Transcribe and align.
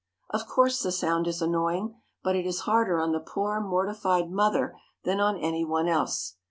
Of 0.31 0.47
course 0.47 0.81
the 0.81 0.91
sound 0.91 1.27
is 1.27 1.43
annoying, 1.43 1.93
but 2.23 2.35
it 2.35 2.47
is 2.47 2.61
harder 2.61 2.99
on 2.99 3.11
the 3.11 3.19
poor 3.19 3.59
mortified 3.61 4.31
mother 4.31 4.75
than 5.03 5.19
on 5.19 5.37
any 5.37 5.63
one 5.63 5.87
else. 5.87 6.37